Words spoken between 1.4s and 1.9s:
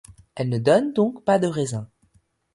raisin.